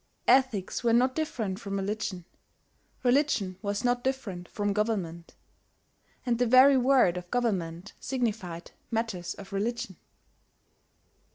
Ethics 0.27 0.83
were 0.83 0.93
not 0.93 1.13
different 1.13 1.59
from 1.59 1.77
religion; 1.77 2.25
religion 3.03 3.59
was 3.61 3.83
not 3.83 4.03
different 4.03 4.47
from 4.49 4.73
government; 4.73 5.35
and 6.25 6.39
the 6.39 6.47
very 6.47 6.75
word 6.75 7.17
for 7.23 7.29
government 7.29 7.93
signified 7.99 8.71
"matters 8.89 9.35
of 9.35 9.53
religion." 9.53 9.97